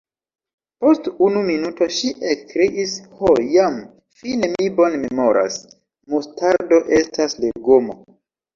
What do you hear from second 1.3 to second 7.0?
minuto ŝi ekkriis: "Ho jam fine mi bone memoras: Mustardo